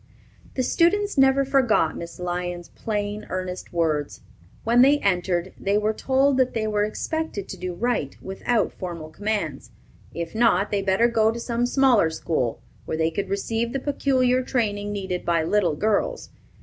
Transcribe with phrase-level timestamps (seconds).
[0.55, 4.21] The students never forgot Miss Lyon's plain, earnest words.
[4.63, 9.11] When they entered, they were told that they were expected to do right without formal
[9.11, 9.69] commands;
[10.11, 14.41] if not, they better go to some smaller school, where they could receive the peculiar
[14.41, 16.29] training needed by little girls.